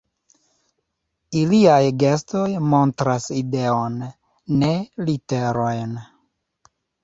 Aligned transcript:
Iliaj 1.41 1.81
gestoj 2.05 2.47
montras 2.73 3.29
ideon, 3.43 4.01
ne 4.65 4.73
literojn. 5.11 5.97